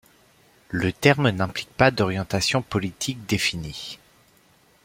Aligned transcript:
Le 0.69 0.91
terme 0.91 1.29
n'implique 1.29 1.69
pas 1.69 1.91
d'orientation 1.91 2.63
politique 2.63 3.23
définie. 3.27 3.99